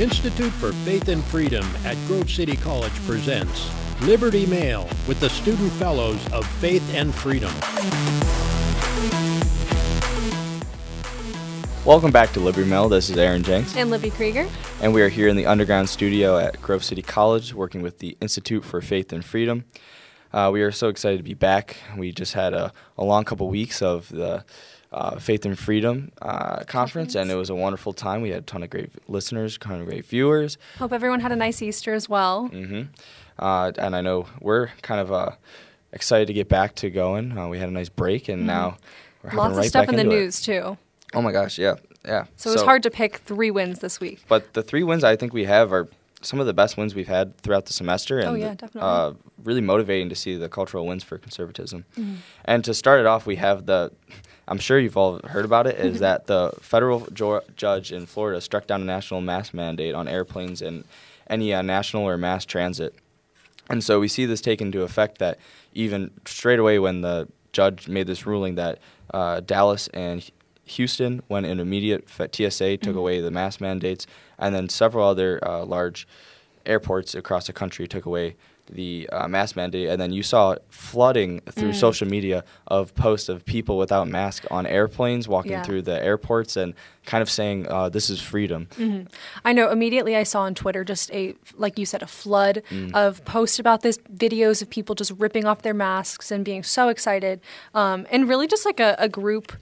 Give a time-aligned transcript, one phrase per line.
[0.00, 5.28] The Institute for Faith and Freedom at Grove City College presents Liberty Mail with the
[5.28, 7.52] Student Fellows of Faith and Freedom.
[11.84, 12.88] Welcome back to Liberty Mail.
[12.88, 13.76] This is Aaron Jenks.
[13.76, 14.48] And Libby Krieger.
[14.80, 18.16] And we are here in the underground studio at Grove City College working with the
[18.22, 19.66] Institute for Faith and Freedom.
[20.32, 21.76] Uh, we are so excited to be back.
[21.94, 24.46] We just had a, a long couple weeks of the
[24.92, 28.22] uh, Faith and Freedom uh, conference, and it was a wonderful time.
[28.22, 30.58] We had a ton of great listeners, a ton of great viewers.
[30.78, 32.48] Hope everyone had a nice Easter as well.
[32.52, 32.90] Mm-hmm.
[33.38, 35.30] Uh, and I know we're kind of uh,
[35.92, 37.36] excited to get back to going.
[37.38, 38.46] Uh, we had a nice break, and mm-hmm.
[38.48, 38.78] now
[39.22, 40.08] we're lots right of stuff in the it.
[40.08, 40.76] news too.
[41.14, 42.24] Oh my gosh, yeah, yeah.
[42.36, 44.22] So, so it's hard to pick three wins this week.
[44.28, 45.88] But the three wins I think we have are
[46.22, 48.80] some of the best wins we've had throughout the semester, and oh, yeah, definitely.
[48.82, 49.12] Uh,
[49.42, 51.84] really motivating to see the cultural wins for conservatism.
[51.96, 52.16] Mm-hmm.
[52.44, 53.92] And to start it off, we have the.
[54.50, 55.78] I'm sure you've all heard about it.
[55.78, 60.08] Is that the federal jo- judge in Florida struck down a national mask mandate on
[60.08, 60.84] airplanes and
[61.28, 62.94] any uh, national or mass transit,
[63.70, 65.38] and so we see this take into effect that
[65.72, 68.78] even straight away when the judge made this ruling that
[69.14, 70.28] uh, Dallas and
[70.64, 72.98] Houston went in immediate TSA took mm-hmm.
[72.98, 74.06] away the mask mandates,
[74.38, 76.06] and then several other uh, large
[76.66, 78.36] airports across the country took away
[78.72, 81.74] the uh, mask mandate, and then you saw flooding through mm.
[81.74, 85.62] social media of posts of people without masks on airplanes walking yeah.
[85.62, 86.74] through the airports and
[87.06, 89.08] kind of saying, uh, "This is freedom." Mm-hmm.
[89.44, 89.70] I know.
[89.70, 92.92] Immediately, I saw on Twitter just a, like you said, a flood mm.
[92.94, 96.88] of posts about this, videos of people just ripping off their masks and being so
[96.88, 97.40] excited,
[97.74, 99.52] um, and really just like a, a group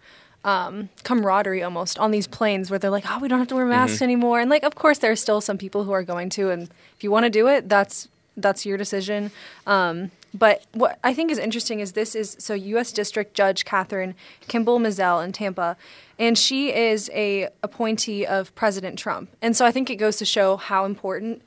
[0.45, 3.67] um, camaraderie almost on these planes where they're like, oh, we don't have to wear
[3.67, 4.05] masks mm-hmm.
[4.05, 4.41] anymore.
[4.41, 7.03] And like, of course, there are still some people who are going to, and if
[7.03, 8.09] you want to do it, that's
[8.41, 9.31] that's your decision.
[9.67, 12.93] Um, but what I think is interesting is this is so U.S.
[12.93, 14.15] District Judge Kathryn
[14.47, 15.77] Kimball Mizelle in Tampa,
[16.19, 20.25] and she is a appointee of President Trump, and so I think it goes to
[20.25, 21.43] show how important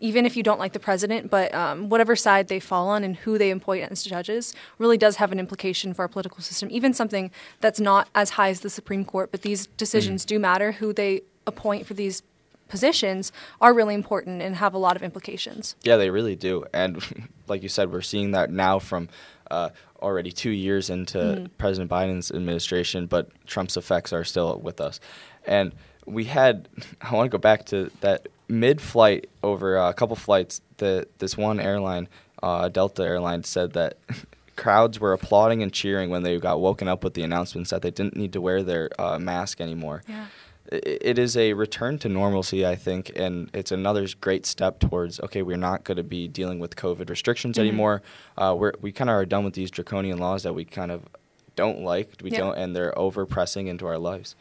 [0.00, 3.16] even if you don't like the president, but um, whatever side they fall on and
[3.16, 6.68] who they appoint as judges really does have an implication for our political system.
[6.72, 10.28] Even something that's not as high as the Supreme Court, but these decisions mm.
[10.28, 10.72] do matter.
[10.72, 12.22] Who they appoint for these
[12.70, 15.74] positions are really important and have a lot of implications.
[15.82, 16.64] Yeah, they really do.
[16.72, 17.02] And
[17.48, 19.08] like you said, we're seeing that now from
[19.50, 19.70] uh,
[20.00, 24.98] already two years into mm President Biden's administration, but Trump's effects are still with us.
[25.46, 25.74] And
[26.06, 26.68] we had,
[27.02, 31.36] I want to go back to that mid-flight over uh, a couple flights, the this
[31.36, 32.08] one airline,
[32.42, 33.98] uh, Delta airline, said that
[34.56, 37.90] crowds were applauding and cheering when they got woken up with the announcements that they
[37.90, 40.02] didn't need to wear their uh, mask anymore.
[40.08, 40.26] Yeah.
[40.70, 45.42] It is a return to normalcy, I think, and it's another great step towards okay,
[45.42, 47.68] we're not going to be dealing with COVID restrictions mm-hmm.
[47.68, 48.02] anymore.
[48.38, 51.08] Uh, we're, we kind of are done with these draconian laws that we kind of
[51.56, 52.38] don't like, we yeah.
[52.38, 54.34] don't, and they're over pressing into our lives.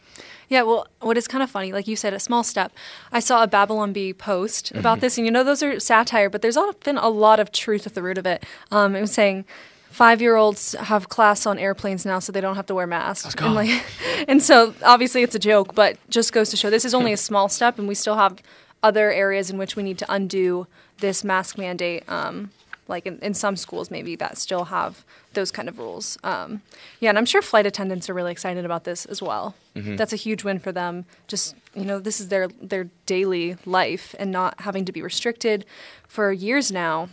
[0.47, 2.72] Yeah, well, what is kind of funny, like you said, a small step.
[3.11, 5.01] I saw a Babylon Bee post about mm-hmm.
[5.01, 7.94] this, and you know, those are satire, but there's often a lot of truth at
[7.94, 8.46] the root of it.
[8.72, 9.46] Um, it was saying,
[9.89, 13.35] five year olds have class on airplanes now so they don't have to wear masks.
[13.35, 13.83] And, like,
[14.27, 17.17] and so obviously it's a joke, but just goes to show this is only a
[17.29, 18.41] small step and we still have
[18.81, 20.67] other areas in which we need to undo
[20.99, 22.09] this mask mandate.
[22.09, 22.51] Um,
[22.89, 26.17] like in, in some schools maybe that still have those kind of rules.
[26.23, 26.63] Um,
[26.99, 29.55] yeah, and I'm sure flight attendants are really excited about this as well.
[29.75, 29.95] Mm-hmm.
[29.95, 31.05] That's a huge win for them.
[31.28, 35.66] Just you know, this is their their daily life, and not having to be restricted
[36.07, 37.09] for years now.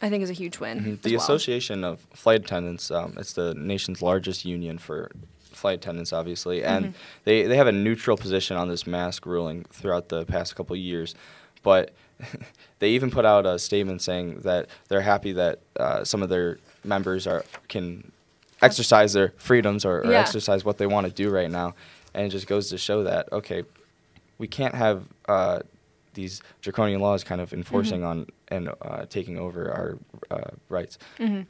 [0.00, 0.78] I think is a huge win.
[0.78, 0.94] Mm-hmm.
[1.02, 1.24] The well.
[1.24, 5.10] Association of Flight Attendants, um, it's the nation's largest union for
[5.58, 6.98] flight attendants, obviously, and mm-hmm.
[7.24, 11.14] they, they have a neutral position on this mask ruling throughout the past couple years.
[11.62, 11.92] But
[12.78, 16.58] they even put out a statement saying that they're happy that uh, some of their
[16.84, 18.12] members are can
[18.62, 20.20] exercise their freedoms or, or yeah.
[20.20, 21.74] exercise what they want to do right now,
[22.14, 23.64] and it just goes to show that okay,
[24.38, 25.60] we can't have uh,
[26.18, 28.20] these draconian laws kind of enforcing mm-hmm.
[28.20, 30.98] on and uh, taking over our uh, rights.
[31.20, 31.42] Mm-hmm.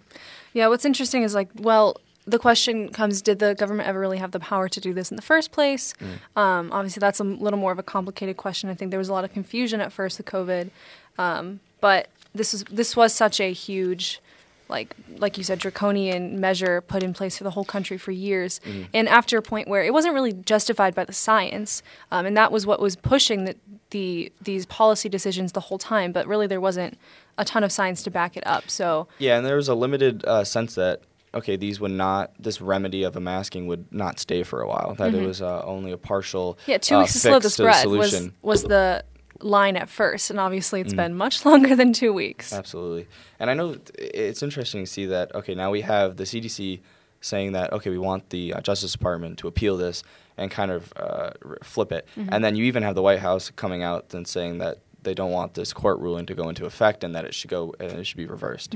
[0.53, 1.97] Yeah, what's interesting is like, well,
[2.27, 5.17] the question comes did the government ever really have the power to do this in
[5.17, 5.95] the first place?
[5.95, 6.41] Mm.
[6.41, 8.69] Um, obviously, that's a little more of a complicated question.
[8.69, 10.69] I think there was a lot of confusion at first with COVID.
[11.17, 14.20] Um, but this is this was such a huge
[14.69, 18.61] like like you said draconian measure put in place for the whole country for years
[18.61, 18.82] mm-hmm.
[18.93, 21.82] and after a point where it wasn't really justified by the science
[22.12, 23.56] um, and that was what was pushing the,
[23.90, 26.99] the these policy decisions the whole time but really there wasn't
[27.38, 30.25] a ton of science to back it up so yeah and there was a limited
[30.25, 31.02] uh, sense that
[31.35, 34.94] okay, these would not, this remedy of a masking would not stay for a while.
[34.94, 35.25] That mm-hmm.
[35.25, 36.58] it was uh, only a partial.
[36.67, 39.05] Yeah, two uh, weeks to slow the spread was, was the
[39.40, 40.96] line at first, and obviously it's mm.
[40.96, 42.52] been much longer than two weeks.
[42.52, 43.06] Absolutely,
[43.38, 45.34] and I know it's interesting to see that.
[45.34, 46.81] Okay, now we have the CDC
[47.20, 50.03] saying that okay, we want the uh, Justice Department to appeal this
[50.37, 51.31] and kind of uh,
[51.62, 54.79] flip it, and then you even have the White House coming out and saying that
[55.03, 57.75] they don't want this court ruling to go into effect and that it should go
[57.81, 58.75] and it should be reversed.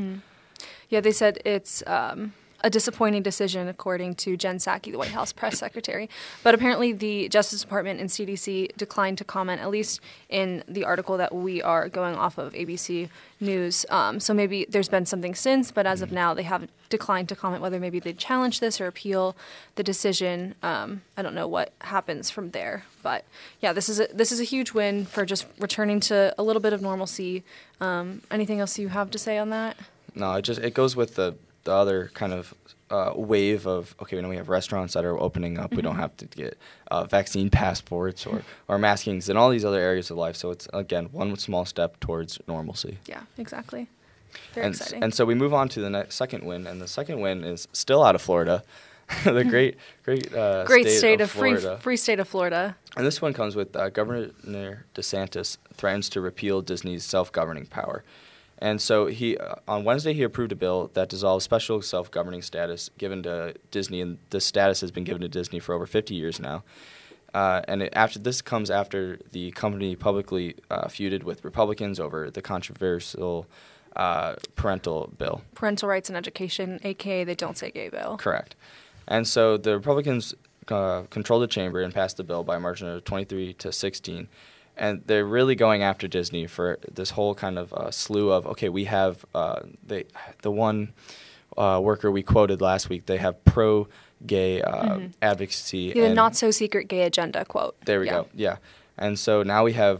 [0.88, 5.32] Yeah, they said it's um, a disappointing decision, according to Jen Psaki, the White House
[5.32, 6.08] press secretary.
[6.42, 11.16] But apparently, the Justice Department and CDC declined to comment, at least in the article
[11.16, 13.08] that we are going off of ABC
[13.40, 13.84] News.
[13.90, 17.34] Um, so maybe there's been something since, but as of now, they have declined to
[17.34, 19.34] comment whether maybe they challenge this or appeal
[19.74, 20.54] the decision.
[20.62, 23.24] Um, I don't know what happens from there, but
[23.60, 26.62] yeah, this is a, this is a huge win for just returning to a little
[26.62, 27.42] bit of normalcy.
[27.80, 29.76] Um, anything else you have to say on that?
[30.14, 32.54] No, it just it goes with the the other kind of
[32.90, 35.74] uh, wave of okay, we know we have restaurants that are opening up.
[35.74, 36.58] We don't have to get
[36.90, 40.36] uh, vaccine passports or or maskings and all these other areas of life.
[40.36, 42.98] So it's again one small step towards normalcy.
[43.06, 43.88] Yeah, exactly.
[44.54, 45.02] Very and, exciting.
[45.02, 47.68] and so we move on to the next second win, and the second win is
[47.72, 48.62] still out of Florida,
[49.24, 51.80] the great great uh, Great state, state, of, of, free Florida.
[51.80, 52.76] free state of Florida.
[52.96, 54.30] And this one comes with uh, Governor
[54.94, 58.04] DeSantis threatens to repeal Disney's self-governing power.
[58.62, 62.90] And so he uh, on Wednesday he approved a bill that dissolves special self-governing status
[62.96, 66.38] given to Disney, and this status has been given to Disney for over 50 years
[66.38, 66.62] now.
[67.34, 72.30] Uh, and it, after this comes after the company publicly uh, feuded with Republicans over
[72.30, 73.48] the controversial
[73.96, 75.42] uh, parental bill.
[75.56, 78.16] Parental rights and education, aka they don't say gay bill.
[78.16, 78.54] Correct.
[79.08, 80.36] And so the Republicans
[80.68, 84.28] uh, controlled the chamber and passed the bill by a margin of 23 to 16.
[84.82, 88.68] And they're really going after Disney for this whole kind of uh, slew of okay,
[88.68, 90.04] we have uh, they,
[90.42, 90.92] the one
[91.56, 93.06] uh, worker we quoted last week.
[93.06, 93.86] They have pro
[94.26, 95.90] gay uh, advocacy.
[95.90, 95.98] Mm-hmm.
[95.98, 97.74] Yeah, the not so secret gay agenda quote.
[97.86, 98.12] there we Yeah.
[98.12, 98.26] go.
[98.34, 98.56] Yeah.
[98.98, 99.96] And so now we have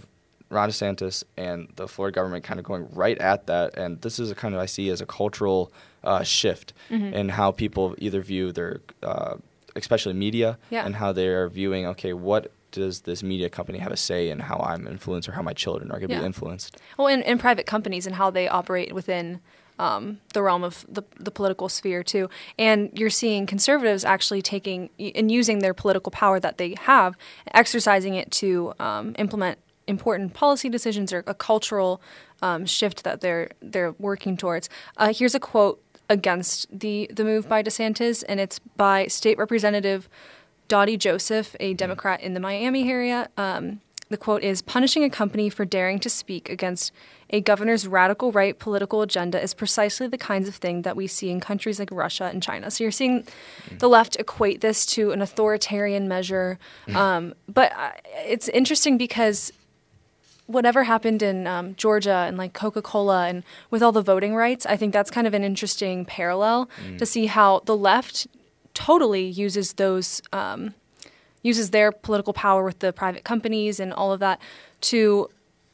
[0.50, 3.76] Ron DeSantis and the Florida government kind of going right at that.
[3.78, 5.72] And this is a kind of, I see as a cultural
[6.04, 7.14] uh, shift Mm-hmm.
[7.14, 9.36] in how people either view their, uh,
[9.76, 10.84] especially media, Yeah.
[10.84, 14.58] and how they're viewing, okay, what does this media company have a say in how
[14.58, 16.20] I'm influenced or how my children are going to Yeah.
[16.20, 16.76] be influenced?
[16.98, 19.40] Well, in, in private companies and how they operate within
[19.78, 22.28] um, the realm of the, the political sphere too.
[22.58, 27.16] And you're seeing conservatives actually taking and using their political power that they have,
[27.54, 29.58] exercising it to um, implement
[29.88, 32.00] important policy decisions or a cultural
[32.42, 34.68] um, shift that they're they're working towards.
[34.96, 40.08] Uh, here's a quote against the the move by DeSantis, and it's by State Representative
[40.72, 43.28] Dotie Joseph, a Democrat in the Miami area.
[43.36, 46.92] Um, the quote is Punishing a company for daring to speak against
[47.28, 51.28] a governor's radical right political agenda is precisely the kinds of thing that we see
[51.28, 52.70] in countries like Russia and China.
[52.70, 53.26] So you're seeing
[53.80, 56.58] the left equate this to an authoritarian measure.
[56.94, 57.90] Um, but uh,
[58.26, 59.52] it's interesting because
[60.46, 64.64] whatever happened in um, Georgia and like Coca Cola and with all the voting rights,
[64.64, 68.26] I think that's kind of an interesting parallel to see how the left
[68.74, 70.74] totally uses those um,
[71.42, 74.40] uses their political power with the private companies and all of that
[74.80, 75.28] to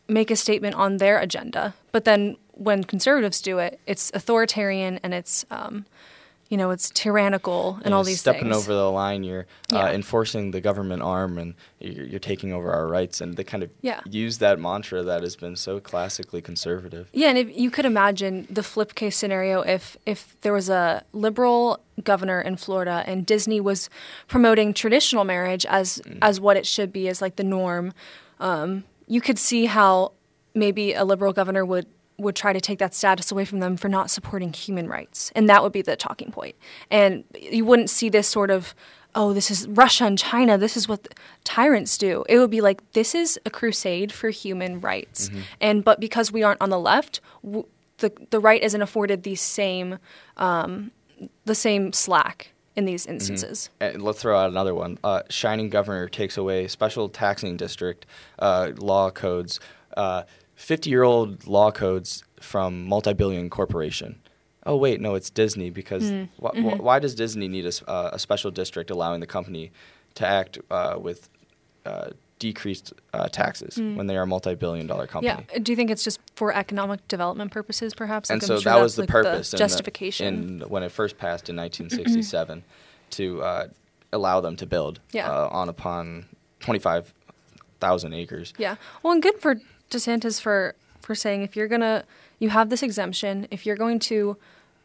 [0.08, 1.74] make a statement on their agenda.
[1.92, 5.84] But then when conservatives do it, it's authoritarian and it's um,
[6.48, 8.56] you know it's tyrannical and all these stepping things.
[8.56, 9.22] over the line.
[9.24, 9.84] You're Yeah.
[9.84, 13.20] uh, enforcing the government arm, and you're, you're taking over our rights.
[13.20, 14.00] And they kind of Yeah.
[14.08, 17.08] use that mantra that has been so classically conservative.
[17.12, 21.02] Yeah, and if you could imagine the flip case scenario if if there was a
[21.12, 23.90] liberal governor in Florida and Disney was
[24.28, 27.92] promoting traditional marriage as as what it should be as like the norm,
[28.40, 30.12] um, you could see how
[30.54, 31.86] maybe a liberal governor would
[32.18, 35.48] would try to take that status away from them for not supporting human rights, and
[35.48, 36.56] that would be the talking point.
[36.90, 38.74] And you wouldn't see this sort of
[39.14, 40.58] oh, this is Russia and China.
[40.58, 41.08] This is what
[41.42, 42.24] tyrants do.
[42.28, 46.42] It would be like this is a crusade for human rights, and but because we
[46.42, 47.66] aren't on the left, w-
[47.98, 49.98] the the right isn't afforded the same
[50.36, 50.90] um,
[51.44, 53.70] the same slack in these instances.
[53.80, 54.98] And let's throw out another one.
[55.02, 58.06] Uh, Shining Governor takes away special taxing district
[58.38, 59.58] uh, law codes,
[60.58, 64.18] fifty-year-old law codes from multi-billion corporation.
[64.66, 66.24] Oh wait, no, it's Disney because Hmm.
[66.42, 66.68] wh- Mm-hmm.
[66.68, 69.70] wh- why does Disney need a, uh, a special district allowing the company
[70.16, 71.28] to act uh, with
[71.86, 72.10] uh,
[72.40, 75.32] decreased uh, taxes when they are a multi-billion-dollar company?
[75.32, 75.50] Hmm.
[75.52, 75.58] Yeah.
[75.60, 78.28] Do you think it's just for economic development purposes, perhaps?
[78.28, 80.26] and Like, so sure that was the like, purpose the- justification.
[80.62, 82.64] in when it first passed in 1967
[83.10, 83.68] to uh,
[84.12, 85.30] allow them to build Yeah.
[85.30, 86.26] uh, on upon
[86.60, 88.52] 25,000 acres.
[88.58, 88.74] Yeah.
[89.02, 89.60] Well, and good for
[89.90, 92.04] DeSantis for for saying if you're gonna
[92.38, 94.36] you have this exemption, if you're going to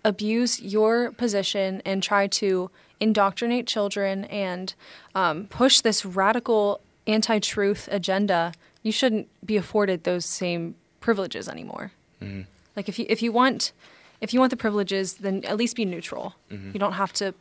[0.03, 2.69] abuse your position and try to
[2.99, 4.73] indoctrinate children and
[5.15, 11.91] um, push this radical anti-truth agenda, you shouldn't be afforded those same privileges anymore.
[12.75, 13.73] Like if you if you want
[14.21, 16.35] if you want the privileges, then at least be neutral.
[16.73, 17.33] You don't have to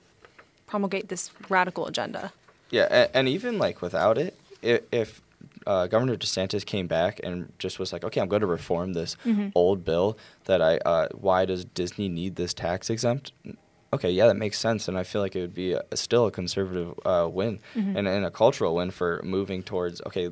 [0.66, 2.32] promulgate this radical agenda.
[2.70, 5.20] Yeah, and, and even like without it, if, if
[5.66, 9.16] uh, Governor DeSantis came back and just was like, okay, I'm going to reform this
[9.24, 9.48] Mm-hmm.
[9.54, 13.32] old bill that I, uh, why does Disney need this tax exempt?
[13.94, 16.30] Okay, yeah, that makes sense, and I feel like it would be a, still a
[16.30, 17.96] conservative uh, win Mm-hmm.
[17.96, 20.30] and, and a cultural win for moving towards okay,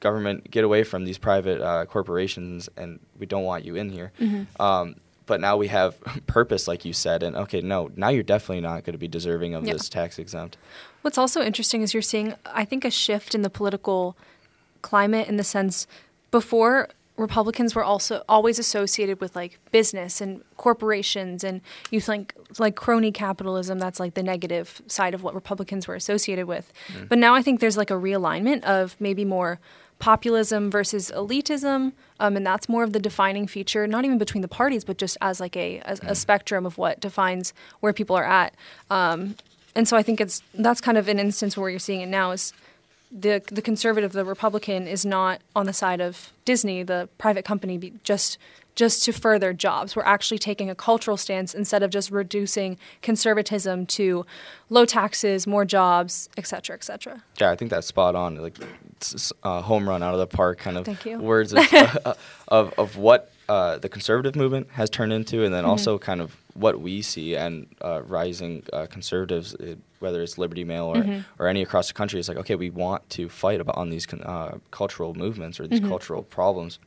[0.00, 4.12] government get away from these private uh, corporations, and we don't want you in here.
[4.20, 4.60] Mm-hmm.
[4.62, 4.96] Um,
[5.30, 5.96] but now we have
[6.26, 9.54] purpose, like you said, and okay, no, now you're definitely not going to be deserving
[9.54, 9.74] of Yeah.
[9.74, 10.56] this tax exempt.
[11.02, 14.16] What's also interesting is you're seeing, I think, a shift in the political
[14.82, 15.86] climate in the sense
[16.32, 21.60] before Republicans were also always associated with like business and corporations, and
[21.92, 23.78] you think like crony capitalism.
[23.78, 26.72] That's like the negative side of what Republicans were associated with.
[26.88, 27.08] Mm.
[27.08, 29.60] But now I think there's like a realignment of maybe more
[30.00, 34.48] populism versus elitism, um, and that's more of the defining feature, not even between the
[34.48, 38.24] parties, but just as like a, a, a spectrum of what defines where people are
[38.24, 38.54] at.
[38.90, 39.34] Um,
[39.74, 42.30] and so I think it's that's kind of an instance where you're seeing it now
[42.30, 42.52] is
[43.10, 47.92] the the conservative, the Republican, is not on the side of Disney, the private company,
[48.04, 48.38] just
[48.76, 49.96] just to further jobs.
[49.96, 54.24] We're actually taking a cultural stance instead of just reducing conservatism to
[54.70, 57.22] low taxes, more jobs, et cetera, et cetera.
[57.38, 58.36] Yeah, I think that's spot on.
[58.36, 58.56] Like
[59.42, 61.18] a home run out of the park kind of Thank you.
[61.18, 62.14] words of, uh,
[62.48, 65.70] of of what uh, the conservative movement has turned into, and then Mm-hmm.
[65.70, 67.52] also kind of what we see and
[67.82, 69.48] uh, rising uh, conservatives,
[69.98, 71.20] whether it's Liberty Mail or, Mm-hmm.
[71.42, 72.18] or any across the country.
[72.20, 75.66] is like okay, we want to fight about on these con- uh, cultural movements or
[75.66, 76.78] these cultural problems.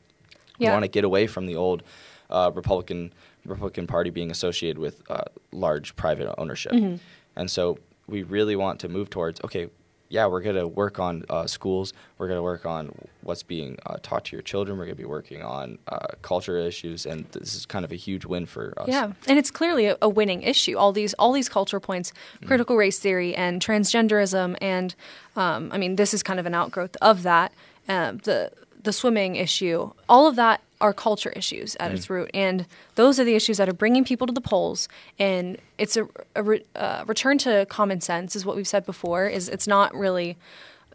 [0.58, 0.72] We Mm-hmm.
[0.72, 1.82] Want to get away from the old
[2.30, 3.12] uh, Republican
[3.44, 6.96] Republican Party being associated with uh, large private ownership, Mm-hmm.
[7.36, 9.68] and so we really want to move towards okay.
[10.08, 11.92] Yeah, we're going to work on uh, schools.
[12.18, 14.78] We're going to work on what's being uh, taught to your children.
[14.78, 17.96] We're going to be working on uh, culture issues, and this is kind of a
[17.96, 18.88] huge win for us.
[18.88, 20.76] Yeah, and it's clearly a, a winning issue.
[20.76, 22.12] All these all these culture points,
[22.46, 24.94] critical race theory and transgenderism, and
[25.36, 27.52] um, I mean this is kind of an outgrowth of that.
[27.88, 32.66] Um, the the swimming issue, all of that are culture issues at its root, and
[32.96, 34.88] those are the issues that are bringing people to the polls.
[35.18, 39.26] And it's a, a re, uh, return to common sense, is what we've said before.
[39.26, 40.36] Is it's not really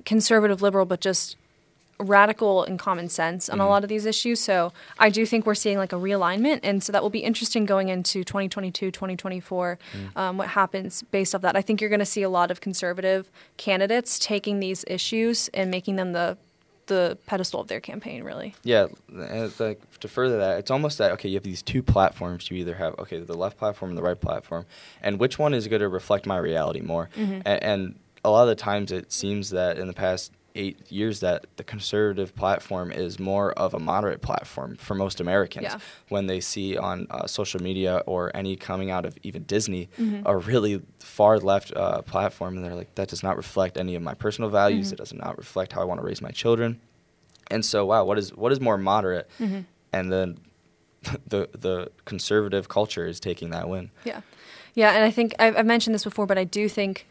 [0.05, 1.37] conservative liberal, but just
[1.99, 4.39] radical and common sense on a lot of these issues.
[4.39, 6.61] So I do think we're seeing like a realignment.
[6.63, 9.79] And so that will be interesting going into 2022, 2024,
[10.15, 11.57] um, what happens based off that.
[11.57, 15.69] I think you're going to see a lot of conservative candidates taking these issues and
[15.69, 16.37] making them the
[16.89, 18.53] the pedestal of their campaign, really.
[18.63, 21.29] Yeah, and like to further that, it's almost that okay.
[21.29, 22.51] You have these two platforms.
[22.51, 24.65] You either have okay the left platform and the right platform,
[25.01, 27.09] and which one is going to reflect my reality more?
[27.15, 27.41] Mm-hmm.
[27.45, 31.19] And, and a lot of the times, it seems that in the past eight years,
[31.19, 35.63] that the conservative platform is more of a moderate platform for most Americans.
[35.63, 35.79] Yeah.
[36.09, 40.21] When they see on uh, social media or any coming out of even Disney Mm-hmm.
[40.25, 44.01] a really far left uh, platform, and they're like, that does not reflect any of
[44.01, 44.87] my personal values.
[44.87, 44.93] Mm-hmm.
[44.93, 46.79] It does not reflect how I want to raise my children.
[47.51, 49.29] And so, wow, what is what is more moderate?
[49.39, 49.61] Mm-hmm.
[49.93, 50.37] And then
[51.27, 53.91] the the conservative culture is taking that win.
[54.03, 54.21] Yeah.
[54.75, 54.91] Yeah.
[54.91, 57.07] And I think I've, I've mentioned this before, but I do think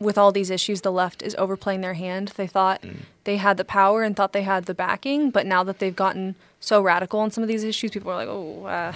[0.00, 2.28] with all these issues, the left is overplaying their hand.
[2.36, 2.82] They thought
[3.24, 6.34] they had the power and thought they had the backing, but now that they've gotten
[6.58, 8.92] so radical on some of these issues, people are like, oh, uh,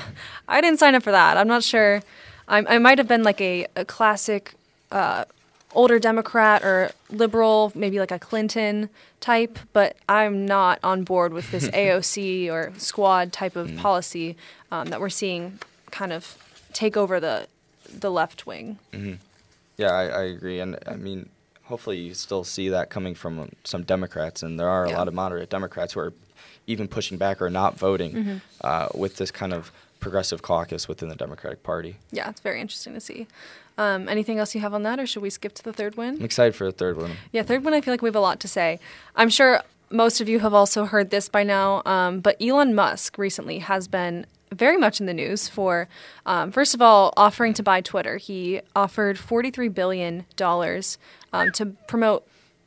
[0.48, 1.36] I didn't sign up for that.
[1.36, 2.02] I'm not sure.
[2.48, 4.54] I, I might have been like a, a classic
[4.90, 5.24] uh,
[5.74, 8.88] older Democrat or liberal, maybe like a Clinton
[9.20, 14.36] type, but I'm not on board with this AOC or squad type of policy
[14.70, 15.58] um, that we're seeing
[15.90, 16.38] kind of
[16.72, 17.46] take over the
[17.96, 18.78] the left wing.
[19.76, 21.28] Yeah, I, I agree, and I mean,
[21.64, 24.98] hopefully, you still see that coming from some Democrats, and there are a Yeah.
[24.98, 26.12] lot of moderate Democrats who are
[26.66, 28.36] even pushing back or not voting Mm-hmm.
[28.62, 31.96] uh, with this kind of progressive caucus within the Democratic Party.
[32.12, 33.26] Yeah, it's very interesting to see.
[33.76, 36.16] Um, anything else you have on that, or should we skip to the third one?
[36.16, 37.12] I'm excited for the third one.
[37.32, 38.78] Yeah, third one, I feel like we have a lot to say.
[39.16, 43.18] I'm sure most of you have also heard this by now, um, but Elon Musk
[43.18, 45.88] recently has been very much in the news for,
[46.26, 48.16] um, first of all, offering to buy Twitter.
[48.16, 50.24] He offered $43 billion
[51.32, 52.26] um, to promote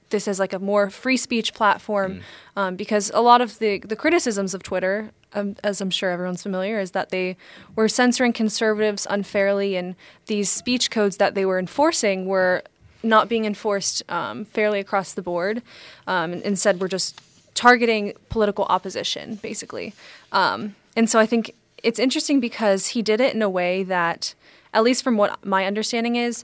[0.10, 2.22] this as like a more free speech platform
[2.56, 6.44] um, because a lot of the, the criticisms of Twitter, um, as I'm sure everyone's
[6.44, 7.36] familiar, is that they
[7.76, 9.96] were censoring conservatives unfairly and
[10.28, 12.64] these speech codes that they were enforcing were
[13.04, 15.62] not being enforced um, fairly across the board.
[16.08, 17.22] Um, instead, we're just
[17.54, 19.94] targeting political opposition, basically.
[20.32, 21.54] Um, and so I think
[21.84, 24.34] it's interesting because he did it in a way that,
[24.74, 26.44] at least from what my understanding is,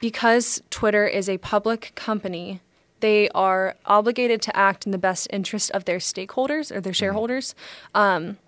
[0.00, 2.60] because Twitter is a public company,
[3.00, 7.54] they are obligated to act in the best interest of their stakeholders or their shareholders.
[7.94, 8.38] Um,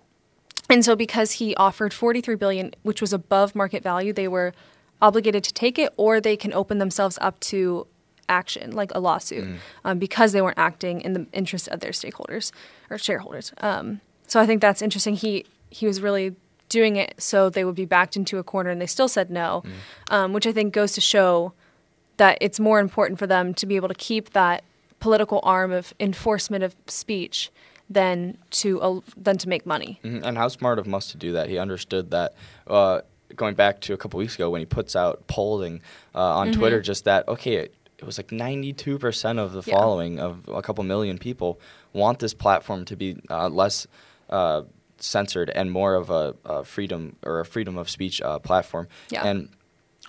[0.68, 4.52] and so because he offered 43 billion, which was above market value, they were
[5.02, 7.86] obligated to take it, or they can open themselves up to
[8.28, 9.44] action, like a lawsuit,
[9.84, 12.52] um, because they weren't acting in the interest of their stakeholders
[12.88, 13.52] or shareholders.
[13.58, 15.14] Um, so I think that's interesting.
[15.14, 16.34] He he was really
[16.68, 19.62] doing it so they would be backed into a corner, and they still said no,
[20.10, 21.52] um, which I think goes to show
[22.16, 24.62] that it's more important for them to be able to keep that
[25.00, 27.50] political arm of enforcement of speech
[27.88, 29.98] than to uh, than to make money.
[30.04, 31.48] Mhm, And how smart of Musk to do that.
[31.48, 32.34] He understood that.
[32.66, 33.00] Uh,
[33.36, 35.80] going back to a couple weeks ago when he puts out polling
[36.14, 36.58] uh, on Mm-hmm.
[36.60, 39.74] Twitter, just that okay, it, it was like 92% of the Yeah.
[39.76, 41.58] following of a couple million people
[41.92, 43.86] want this platform to be uh, less
[44.30, 44.62] uh,
[45.02, 48.86] censored and more of a, a freedom or a freedom of speech uh, platform.
[49.10, 49.26] Yeah.
[49.26, 49.48] And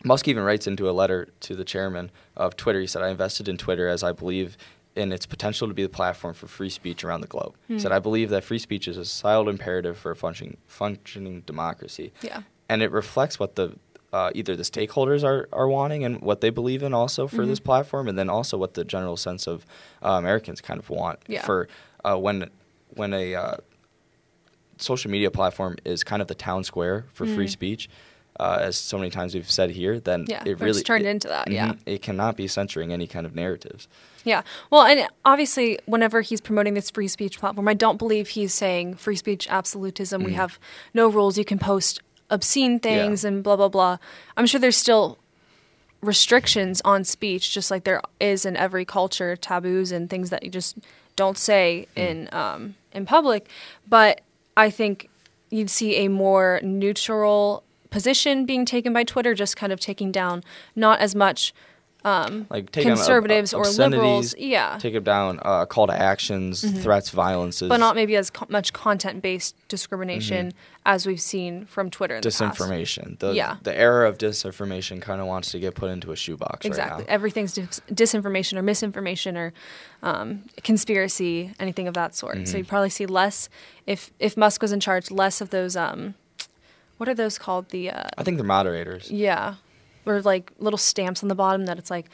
[0.04, 2.80] Musk even writes into a letter to the chairman of Twitter.
[2.82, 4.58] He said, I invested in Twitter as I believe
[4.96, 7.56] in its potential to be the platform for free speech around the globe.
[7.68, 7.80] He Hmm.
[7.80, 12.12] said, I believe that free speech is a societal imperative for a functioning, functioning democracy.
[12.22, 12.42] Yeah.
[12.68, 13.78] And it reflects what the
[14.14, 17.50] uh, either the stakeholders are, are wanting and what they believe in also for Mm-hmm.
[17.50, 19.66] this platform, and then also what the general sense of
[20.04, 21.44] uh, Americans kind of want Yeah.
[21.46, 21.70] for
[22.04, 22.50] uh, when
[22.96, 23.56] when a uh,
[24.82, 27.90] social media platform is kind of the town square for free speech,
[28.40, 30.30] uh, as so many times we've said here, then Mm.
[30.30, 31.70] Yeah, it really turned it- into that, yeah.
[31.74, 33.88] mhm, it cannot be censoring any kind of narratives.
[34.24, 34.42] Yeah.
[34.70, 38.96] Well, and obviously, whenever he's promoting this free speech platform, I don't believe he's saying
[38.96, 40.24] free speech absolutism.
[40.24, 40.60] We have
[40.94, 41.38] no rules.
[41.38, 43.98] You can post obscene things and blah, blah, blah.
[44.38, 45.18] I'm sure there's still
[46.02, 50.50] restrictions on speech, just like there is in every culture, taboos and things that you
[50.50, 50.78] just
[51.16, 53.48] don't say in um, in public.
[53.88, 54.22] But
[54.58, 55.10] I think
[55.50, 60.44] you'd see a more neutral position being taken by Twitter, just kind of taking down
[60.76, 61.54] not as much
[62.04, 64.34] Like take conservatives or liberals.
[64.38, 64.78] Yeah.
[64.80, 68.74] take them down, uh, call to actions, threats, violences, but not maybe as co- much
[68.74, 70.52] content based discrimination
[70.86, 72.16] as we've seen from Twitter.
[72.16, 73.20] In The disinformation.
[73.20, 73.58] The Yeah.
[73.62, 77.04] the era of disinformation kind of wants to get put into a shoebox Exactly.
[77.04, 77.14] right now.
[77.14, 79.54] Everything's dis- disinformation or misinformation or
[80.02, 82.36] um, conspiracy, anything of that sort.
[82.38, 82.46] Mm-hmm.
[82.46, 83.48] So you probably see less
[83.86, 85.76] if if Musk was in charge, less of those.
[85.76, 86.16] Um,
[86.98, 87.70] what are those called?
[87.70, 89.12] The uh, I think they're moderators.
[89.12, 89.56] yeah,
[90.06, 92.08] or like little stamps on the bottom that it's like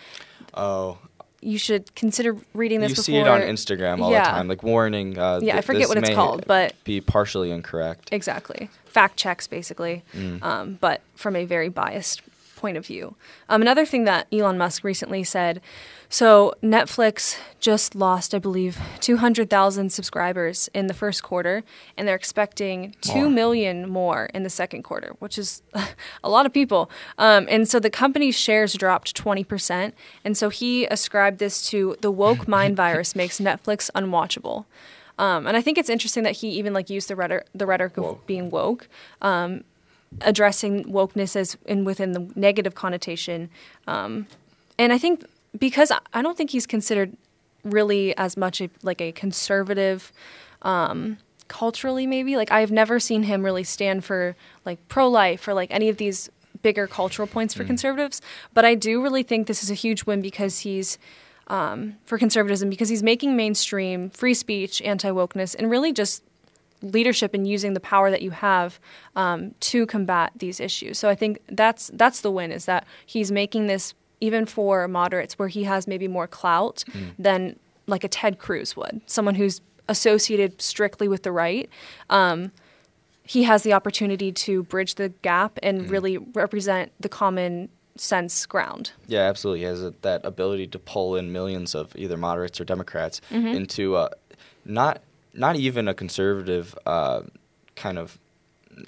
[0.53, 0.97] Oh,
[1.41, 3.03] you should consider reading this you before.
[3.05, 4.23] see it on Instagram all Yeah.
[4.23, 5.17] the time, like warning.
[5.19, 8.09] Uh, Yeah, I forget this what it's called, but- be partially incorrect.
[8.11, 8.69] Exactly.
[8.85, 10.41] Fact checks, basically, Mm.
[10.41, 12.21] um, but from a very biased
[12.57, 13.15] point of view.
[13.47, 15.61] Um, another thing that Elon Musk recently said
[16.09, 21.63] so Netflix just lost, I believe, 200,000 subscribers in the first quarter,
[21.97, 23.29] and they're expecting two More.
[23.29, 25.61] million more in the second quarter, which is
[26.23, 26.89] a lot of people.
[27.17, 29.91] Um, and so the company's shares dropped 20%.
[30.23, 34.65] And so he ascribed this to the woke mind virus makes Netflix unwatchable.
[35.19, 37.97] Um, and I think it's interesting that he even like used the rhetoric, the rhetoric
[37.97, 38.87] of being woke,
[39.21, 39.63] um,
[40.21, 43.49] addressing wokeness as in within the negative connotation.
[43.87, 44.27] Um,
[44.79, 45.25] and I think
[45.57, 47.15] because I- don't think he's considered
[47.63, 50.11] really as much a, like a conservative
[50.61, 51.17] um,
[51.47, 55.87] culturally maybe like i've never seen him really stand for like pro-life or like any
[55.87, 56.29] of these
[56.61, 58.21] bigger cultural points for conservatives
[58.53, 60.97] but i do really think this is a huge win because he's
[61.47, 66.21] um, for conservatism because he's making mainstream free speech anti-wokeness and really just
[66.81, 68.79] leadership and using the power that you have
[69.15, 70.97] um, to combat these issues.
[70.99, 75.37] So i think that's that's the win is that he's making this even for moderates
[75.39, 76.83] where he has maybe more clout
[77.19, 81.69] than like a ted cruz would someone who's associated strictly with the right.
[82.09, 82.51] Um,
[83.23, 88.91] he has the opportunity to bridge the gap and really represent the common sense ground.
[89.07, 89.59] Yeah, absolutely.
[89.61, 93.47] He has a, that ability to pull in millions of either moderates or Democrats Mm-hmm.
[93.47, 94.09] into uh,
[94.65, 95.01] not
[95.37, 97.21] not even a conservative uh,
[97.75, 98.17] kind of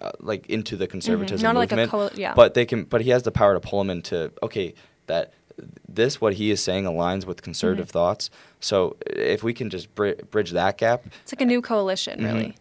[0.01, 1.53] uh, like into the conservatism Mm-hmm.
[1.53, 2.17] Not like a movement.
[2.17, 2.33] yeah.
[2.35, 2.83] But they can.
[2.83, 4.73] But he has the power to pull them into okay
[5.07, 5.33] that
[5.87, 7.93] this what he is saying aligns with conservative Mm-hmm.
[7.93, 8.29] thoughts.
[8.59, 12.43] So if we can just bri- bridge that gap, it's like a new coalition really
[12.49, 12.55] Mhm.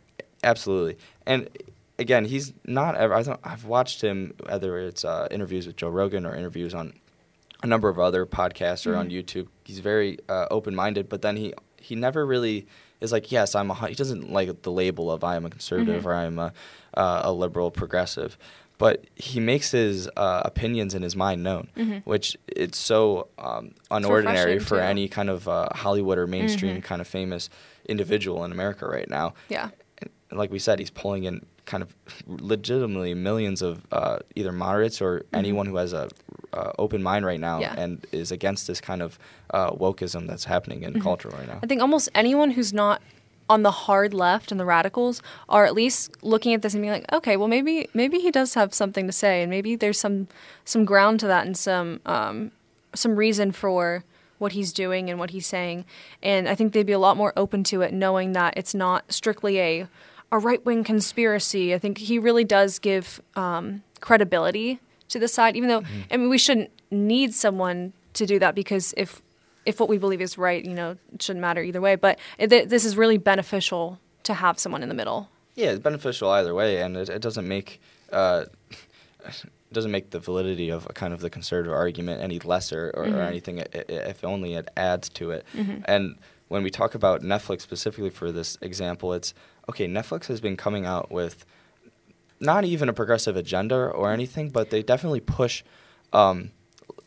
[0.44, 0.96] Absolutely.
[1.26, 1.48] And
[1.98, 3.14] again, he's not ever.
[3.14, 6.92] I I've watched him whether it's uh, interviews with Joe Rogan or interviews on
[7.62, 9.48] a number of other podcasts or on YouTube.
[9.64, 12.66] He's very uh, open-minded, but then he he never really
[13.00, 13.74] is like, yes, I'm a.
[13.88, 16.52] He doesn't like the label of I am a conservative or I am a
[16.94, 18.38] uh, a liberal progressive.
[18.78, 21.68] But he makes his uh, opinions in his mind known,
[22.04, 24.82] which it's so um, unordinary for too.
[24.82, 27.50] any kind of uh, Hollywood or mainstream kind of famous
[27.86, 29.70] individual in America right now yeah
[30.30, 31.94] and like we said, he's pulling in kind of
[32.26, 36.08] legitimately millions of uh, either moderates or anyone who has a
[36.58, 37.76] uh, open mind right now Mm-hmm.
[37.76, 37.82] Yeah.
[37.84, 39.10] and is against this kind of
[39.56, 40.96] uh, wokeism that's happening Mm-hmm.
[40.96, 41.58] in culture right now.
[41.62, 43.00] I think almost anyone who's not
[43.54, 46.92] on the hard left and the radicals are at least looking at this and being
[46.98, 50.16] like, okay, well maybe maybe he does have something to say, and maybe there's some
[50.72, 52.50] some ground to that and some um,
[52.94, 54.04] some reason for
[54.38, 55.84] what he's doing and what he's saying.
[56.22, 59.00] And I think they'd be a lot more open to it, knowing that it's not
[59.12, 59.72] strictly a
[60.30, 61.74] a right wing conspiracy.
[61.74, 66.00] I think he really does give um, credibility to the side, even though mm-hmm.
[66.10, 69.22] I mean we shouldn't need someone to do that because if
[69.66, 71.94] if what we believe is right, you know, it shouldn't matter either way.
[71.94, 75.28] But it, this is really beneficial to have someone in the middle.
[75.54, 77.80] Yeah, it's beneficial either way, and it, it doesn't make
[78.12, 79.36] uh, it
[79.72, 83.16] doesn't make the validity of kind of the conservative argument any lesser or, mm-hmm.
[83.16, 83.58] or anything.
[83.72, 85.44] if only it adds to it.
[85.54, 85.82] Mm-hmm.
[85.84, 86.16] And
[86.48, 89.34] when we talk about Netflix specifically for this example, it's
[89.68, 89.86] okay.
[89.86, 91.44] Netflix has been coming out with
[92.40, 95.62] not even a progressive agenda or anything, but they definitely push.
[96.12, 96.52] Um,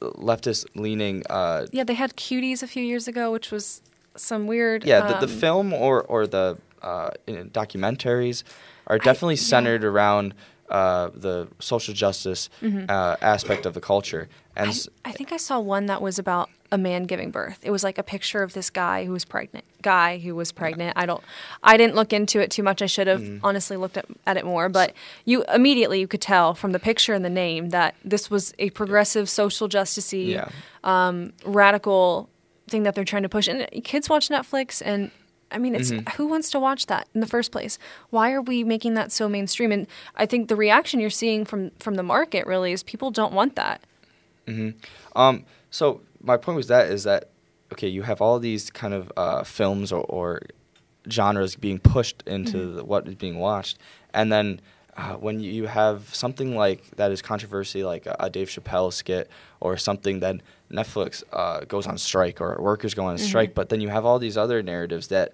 [0.02, 1.24] leftist leaning.
[1.30, 3.82] Uh, yeah, they had Cuties a few years ago, which was
[4.16, 4.84] some weird.
[4.84, 8.44] Yeah, the, the um, film or or the uh, documentaries
[8.88, 9.90] are definitely I, centered yeah.
[9.90, 10.34] around
[10.70, 12.86] uh, the social justice mm-hmm.
[12.90, 14.30] uh, aspect of the culture.
[14.56, 14.70] And
[15.06, 17.60] I, I, think I saw one that was about a man giving birth.
[17.64, 19.66] It was like a picture of this guy who was pregnant.
[19.82, 20.98] Guy who was pregnant.
[20.98, 21.24] I don't.
[21.64, 22.82] I didn't look into it too much.
[22.82, 23.46] I should have mm-hmm.
[23.46, 24.70] honestly looked at, at it more.
[24.70, 24.94] But
[25.26, 28.70] you immediately you could tell from the picture and the name that this was a
[28.72, 30.50] progressive social justicey, yeah.
[30.84, 32.30] um, radical
[32.68, 33.48] thing that they're trying to push.
[33.48, 35.12] And kids watch Netflix and
[35.54, 36.10] I mean, it's mm-hmm.
[36.16, 37.78] who wants to watch that in the first place?
[38.10, 39.74] Why are we making that so mainstream?
[39.74, 43.34] And I think the reaction you're seeing from from the market really is people don't
[43.34, 43.82] want that.
[44.48, 45.20] Mm-hmm.
[45.20, 47.30] Um, so my point was that is that
[47.74, 50.42] okay, you have all these kind of uh, films or, or,
[51.10, 52.76] genres being pushed into mm-hmm.
[52.76, 53.80] the, what is being watched,
[54.14, 54.62] and then
[54.98, 59.30] uh, when you have something like that is controversy, like a, a Dave Chappelle skit,
[59.60, 60.36] or something that
[60.72, 63.26] Netflix uh, goes on strike or workers go on mm-hmm.
[63.26, 65.34] strike, but then you have all these other narratives that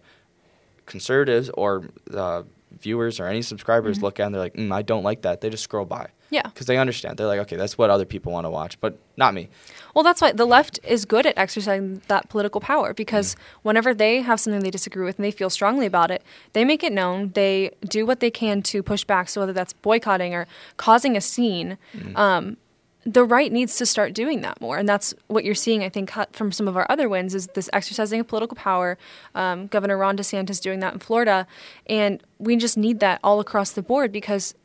[0.85, 2.43] conservatives or uh,
[2.79, 4.05] viewers or any subscribers mm-hmm.
[4.05, 5.41] look at and they're like, mm, I don't like that.
[5.41, 6.09] They just scroll by.
[6.29, 6.43] Yeah.
[6.43, 7.17] Because they understand.
[7.17, 9.49] They're like, okay, that's what other people want to watch, but not me.
[9.93, 13.39] Well, that's why the left is good at exercising that political power because mm.
[13.63, 16.83] whenever they have something they disagree with and they feel strongly about it, they make
[16.83, 17.31] it known.
[17.33, 19.29] They do what they can to push back.
[19.29, 22.17] So whether that's boycotting or causing a scene, mm.
[22.17, 22.57] um,
[23.05, 25.81] the right needs to start doing that more, and that's what you're seeing.
[25.81, 28.97] I think from some of our other wins is this exercising of political power.
[29.33, 31.47] Um, Governor Ron DeSantis doing that in Florida,
[31.85, 34.55] and we just need that all across the board because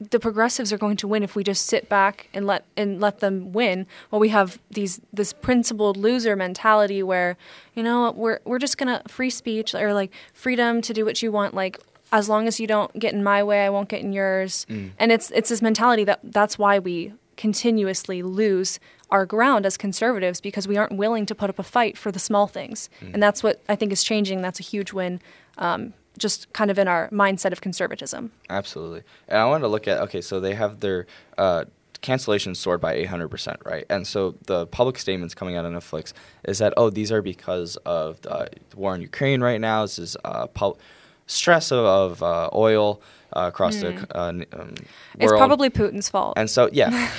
[0.00, 3.20] the progressives are going to win if we just sit back and let and let
[3.20, 3.86] them win.
[4.10, 7.36] While we have these this principled loser mentality where
[7.74, 11.32] you know we're we're just gonna free speech or like freedom to do what you
[11.32, 11.54] want.
[11.54, 11.80] Like
[12.12, 14.66] as long as you don't get in my way I won't get in yours.
[14.68, 14.90] Mm.
[14.98, 18.78] and it's it's this mentality that that's why we continuously lose
[19.10, 22.18] our ground as conservatives because we aren't willing to put up a fight for the
[22.18, 22.90] small things.
[23.00, 23.14] Mm.
[23.14, 24.42] and that's what I think is changing.
[24.42, 25.20] That's a huge win
[25.56, 28.32] um, just kind of in our mindset of conservatism.
[28.50, 29.02] Absolutely.
[29.28, 31.06] And I wanted to look at okay, so they have their
[31.38, 31.64] uh,
[32.02, 33.84] cancellations soared by 800%, right?
[33.90, 36.12] And so the public statements coming out of Netflix
[36.44, 39.82] is that, oh, these are because of the war in Ukraine right now.
[39.82, 40.78] This is uh, pul-
[41.26, 43.02] stress of, of uh, oil
[43.34, 43.80] uh, across mm.
[44.08, 44.80] the uh, um, world.
[45.18, 46.34] It's probably Putin's fault.
[46.36, 46.90] And so, yeah.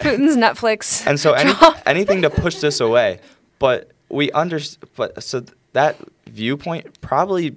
[0.00, 1.06] Putin's Netflix.
[1.06, 1.52] And so any,
[1.86, 3.20] anything to push this away.
[3.58, 5.96] But we understand, but so that
[6.28, 7.56] viewpoint probably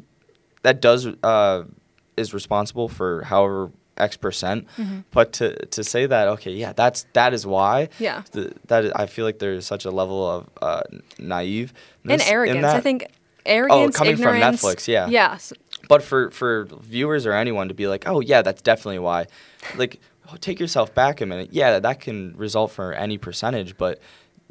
[0.63, 1.63] that does uh,
[2.17, 4.67] is responsible for however X percent.
[4.77, 4.99] Mm-hmm.
[5.11, 7.89] But to to say that okay, yeah, that's that is why.
[7.99, 8.23] Yeah.
[8.31, 10.81] The, that is, I feel like there's such a level of uh,
[11.19, 11.73] naive
[12.07, 12.65] and arrogance.
[12.65, 13.07] I think
[13.45, 15.07] arrogance, oh, coming ignorance, from Netflix, yeah.
[15.07, 15.37] Yeah.
[15.89, 19.27] But for for viewers or anyone to be like, oh yeah, that's definitely why.
[19.75, 19.99] Like,
[20.39, 21.49] take yourself back a minute.
[21.51, 23.99] Yeah, that can result for any percentage, but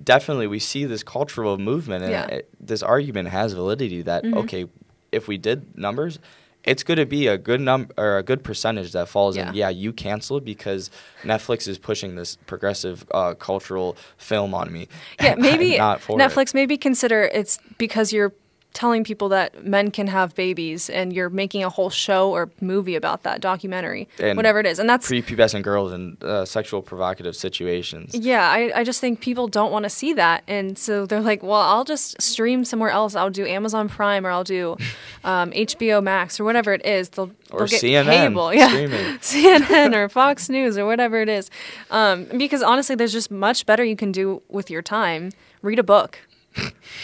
[0.02, 2.26] definitely we see this cultural movement and yeah.
[2.26, 4.38] it, this argument has validity that mm-hmm.
[4.38, 4.66] okay
[5.10, 6.18] if we did numbers
[6.64, 9.48] it's going to be a good number or a good percentage that falls yeah.
[9.48, 10.90] in yeah you canceled because
[11.22, 14.88] netflix is pushing this progressive uh, cultural film on me
[15.20, 16.54] yeah maybe netflix it.
[16.54, 18.32] maybe consider it's because you're
[18.72, 22.94] telling people that men can have babies and you're making a whole show or movie
[22.94, 24.78] about that documentary and whatever it is.
[24.78, 28.14] And that's prepubescent girls in uh, sexual provocative situations.
[28.14, 30.42] Yeah I, I just think people don't want to see that.
[30.48, 33.14] And so they're like well i'll just stream somewhere else.
[33.14, 34.76] I'll do amazon prime or i'll do
[35.24, 37.10] um, hbo max or whatever it is.
[37.10, 38.54] They'll, or they'll get CNN, cable.
[38.54, 38.68] Yeah.
[39.20, 41.50] cnn or fox news or whatever it is.
[41.90, 45.32] Um, because honestly there's just much better you can do with your time.
[45.62, 46.18] Read a book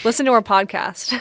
[0.03, 1.13] listen to our podcast.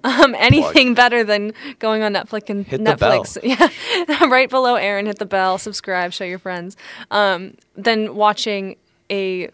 [0.04, 3.36] um, anything better than going on Netflix and hit Netflix.
[3.42, 6.76] Yeah, right below Aaron, hit the bell, subscribe, show your friends.
[7.10, 8.76] Um, than watching
[9.10, 9.50] a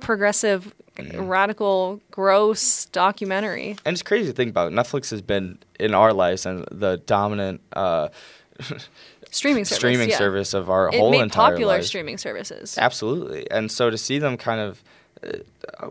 [0.00, 1.26] progressive, Mm-hmm.
[1.26, 3.76] radical, gross documentary.
[3.84, 4.72] And it's crazy to think about.
[4.72, 8.08] Netflix has been in our lives and the dominant uh,
[9.30, 9.76] Streaming service.
[9.76, 10.16] streaming yeah.
[10.16, 11.88] service of our It whole made entire popular lives.
[11.88, 12.78] streaming services.
[12.78, 13.46] Absolutely.
[13.50, 14.82] And so to see them kind of,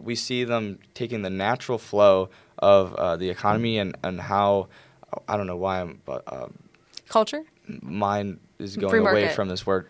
[0.02, 4.68] we see them taking the natural flow of uh, the economy and, and how,
[5.28, 6.48] I don't know why I'm, but uh,
[7.10, 7.44] Culture?
[7.82, 9.88] mine is going away from this word.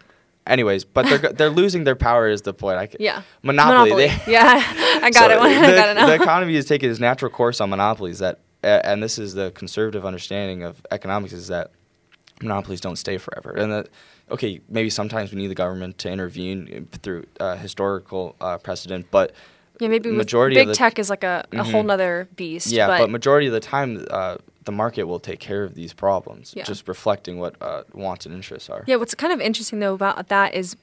[0.47, 2.77] Anyways, but they're they're losing their power is the point.
[2.77, 3.23] I ca- Yeah.
[3.41, 4.07] Monopoly.
[4.07, 4.61] They, yeah,
[5.01, 5.39] I got So it.
[5.41, 6.05] I the, got it now.
[6.05, 9.49] the economy is taking its natural course on monopolies that, uh, and this is the
[9.51, 11.71] conservative understanding of economics is that
[12.43, 13.89] monopolies don't stay forever, and that
[14.31, 19.31] okay, maybe sometimes we need the government to intervene through uh, historical uh, precedent, but
[19.79, 21.87] yeah, maybe majority big the, tech is like a, a whole Mhm.
[21.87, 22.67] nother beast.
[22.67, 25.93] yeah, but, but, majority of the time, uh, the market will take care of these
[25.93, 26.63] problems, Yeah.
[26.63, 28.83] just reflecting what uh, wants and interests are.
[28.87, 30.75] Yeah, what's kind of interesting though about that is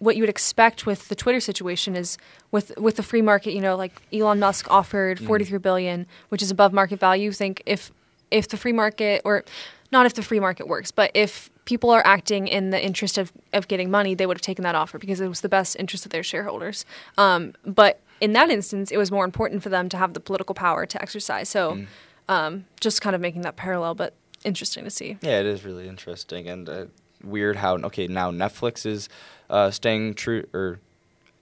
[0.00, 2.18] what you would expect with the Twitter situation is
[2.50, 3.52] with with the free market.
[3.52, 4.72] You know, like Elon Musk Mm.
[4.74, 7.30] offered forty three billion, which is above market value.
[7.32, 7.92] Think if
[8.30, 9.44] if the free market or
[9.90, 13.32] not if the free market works, but if people are acting in the interest of,
[13.52, 16.04] of getting money, they would have taken that offer because it was the best interest
[16.06, 16.84] of their shareholders.
[17.16, 20.54] Um, but in that instance, it was more important for them to have the political
[20.54, 21.48] power to exercise.
[21.48, 21.86] So, Mm.
[22.28, 25.16] um, just kind of making that parallel, but interesting to see.
[25.22, 26.84] Yeah, it is really interesting and uh,
[27.24, 29.08] weird how okay now Netflix is
[29.50, 30.80] uh, staying true or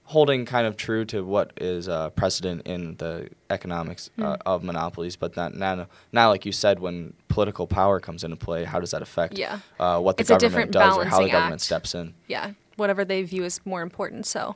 [0.09, 5.17] holding kind of true to what is uh, precedent in the economics uh, of monopolies,
[5.17, 8.93] but that now, now, like you said, when political power comes into play, how does
[8.93, 9.59] that affect Yeah.
[9.81, 11.63] uh, what the It's government does or how the government act.
[11.63, 12.15] steps in?
[12.29, 14.27] yeah, whatever they view as more important.
[14.27, 14.55] So,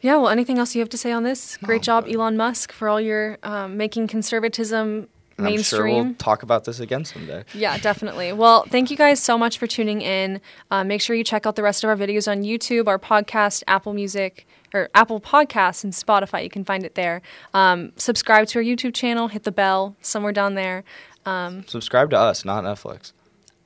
[0.00, 0.16] yeah.
[0.16, 1.58] Well, anything else you have to say on this?
[1.58, 6.04] Great No, job, Elon Musk, for all your um, making conservatism And I'm sure mainstream.
[6.06, 7.44] we'll talk about this again someday.
[7.52, 8.32] Yeah, definitely.
[8.32, 10.40] Well, thank you guys so much for tuning in.
[10.70, 13.62] Uh, make sure you check out the rest of our videos on YouTube, our podcast,
[13.66, 16.42] Apple Music, or Apple Podcasts, and Spotify.
[16.42, 17.22] You can find it there.
[17.54, 20.84] Um, subscribe to our YouTube channel, hit the bell somewhere down there.
[21.26, 23.12] Um, Subscribe to us, not Netflix.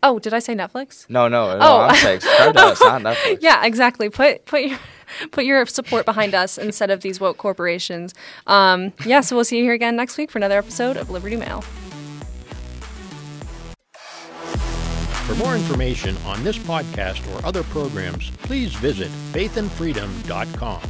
[0.02, 1.08] oh, did I say Netflix?
[1.08, 1.64] No, no, no.
[1.64, 1.80] Oh.
[1.82, 3.38] I'm saying subscribe to us, not Netflix.
[3.40, 4.10] Yeah, exactly.
[4.10, 4.78] Put put your
[5.30, 8.12] put your support behind us instead of these woke corporations.
[8.46, 11.36] Um, yeah, so we'll see you here again next week for another episode of Liberty
[11.36, 11.62] Mail.
[15.26, 20.82] For more information on this podcast or other programs, please visit faithandfreedom.com.